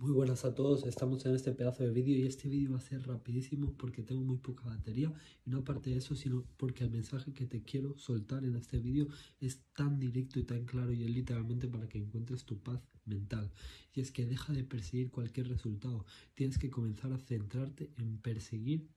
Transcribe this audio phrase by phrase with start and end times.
[0.00, 2.80] Muy buenas a todos, estamos en este pedazo de vídeo y este vídeo va a
[2.80, 5.12] ser rapidísimo porque tengo muy poca batería
[5.44, 8.78] y no aparte de eso, sino porque el mensaje que te quiero soltar en este
[8.78, 9.08] vídeo
[9.40, 13.50] es tan directo y tan claro y es literalmente para que encuentres tu paz mental.
[13.92, 18.88] Y es que deja de perseguir cualquier resultado, tienes que comenzar a centrarte en perseguir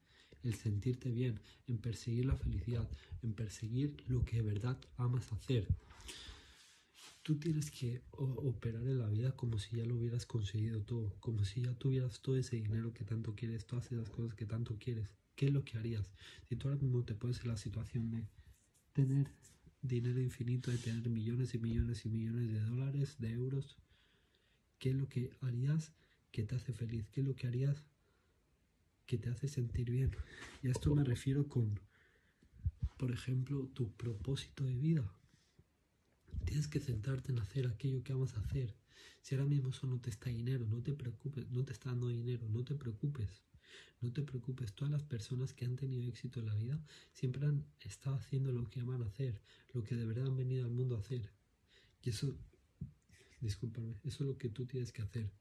[0.44, 2.88] el sentirte bien, en perseguir la felicidad,
[3.24, 5.66] en perseguir lo que de verdad amas hacer
[7.22, 11.44] tú tienes que operar en la vida como si ya lo hubieras conseguido todo, como
[11.44, 15.14] si ya tuvieras todo ese dinero que tanto quieres, todas esas cosas que tanto quieres.
[15.36, 16.12] ¿Qué es lo que harías?
[16.48, 18.26] Si tú ahora mismo te pones en la situación de
[18.92, 19.28] tener
[19.82, 23.76] dinero infinito, de tener millones y millones y millones de dólares, de euros,
[24.78, 25.92] ¿qué es lo que harías
[26.32, 27.08] que te hace feliz?
[27.10, 27.84] ¿Qué es lo que harías
[29.06, 30.10] que te hace sentir bien?
[30.62, 31.78] Y a esto me refiero con,
[32.98, 35.12] por ejemplo, tu propósito de vida
[36.52, 38.74] Tienes que centrarte en hacer aquello que vamos a hacer.
[39.22, 42.08] Si ahora mismo eso no te está dinero, no te preocupes, no te está dando
[42.08, 43.42] dinero, no te preocupes.
[44.02, 46.78] No te preocupes, todas las personas que han tenido éxito en la vida
[47.14, 49.40] siempre han estado haciendo lo que aman hacer,
[49.72, 51.32] lo que de verdad han venido al mundo a hacer.
[52.02, 52.36] Y eso,
[53.40, 55.32] discúlpame, eso es lo que tú tienes que hacer.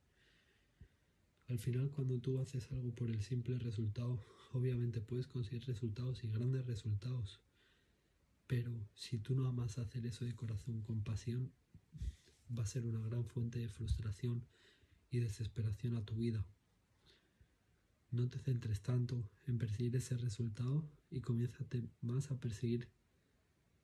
[1.49, 6.29] Al final, cuando tú haces algo por el simple resultado, obviamente puedes conseguir resultados y
[6.29, 7.41] grandes resultados.
[8.51, 11.53] Pero si tú no amas hacer eso de corazón con pasión,
[12.53, 14.45] va a ser una gran fuente de frustración
[15.09, 16.45] y desesperación a tu vida.
[18.09, 22.89] No te centres tanto en perseguir ese resultado y comiénzate más a perseguir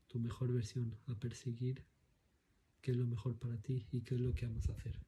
[0.07, 1.85] tu mejor versión, a perseguir
[2.81, 4.99] qué es lo mejor para ti y qué es lo que amas hacer.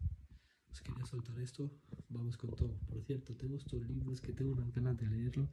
[0.79, 1.69] Os quería soltar esto,
[2.07, 2.73] vamos con todo.
[2.87, 5.49] Por cierto, tengo estos libros que tengo una ganas de leerlo,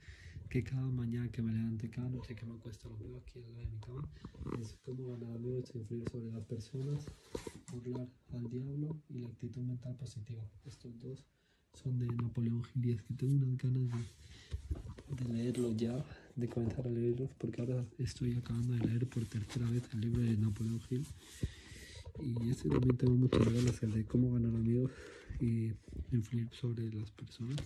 [0.48, 3.50] que cada mañana que me levante, cada noche que me acuesto, lo veo aquí al
[3.50, 4.08] lado de mi cama.
[4.60, 7.06] Es cómo ganar amigos influir sobre las personas,
[7.72, 10.48] burlar al diablo y la actitud mental positiva.
[10.64, 11.24] Estos dos
[11.74, 16.04] son de Napoleón Hill y es que tengo unas ganas de, de leerlo ya,
[16.36, 20.22] de comenzar a leerlos, porque ahora estoy acabando de leer por tercera vez el libro
[20.22, 21.04] de Napoleón Hill.
[22.22, 24.90] Y este también tengo muchas ganas, el de cómo ganar amigos
[25.40, 25.72] y
[26.12, 27.56] influir sobre las personas.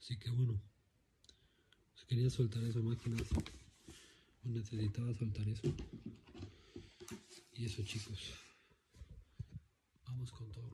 [0.00, 0.60] Así que bueno,
[1.92, 3.16] pues quería soltar esa máquina,
[4.44, 5.72] necesitaba soltar eso.
[7.54, 8.34] Y eso chicos,
[10.04, 10.69] vamos con todo.